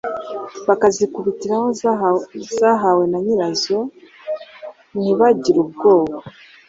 Bakazikubitira 0.67 1.53
aho 1.59 1.67
zahawe 2.59 3.03
na 3.11 3.19
nyirazo 3.25 3.79
ntibagire 4.95 5.57
ubwoba, 5.65 6.15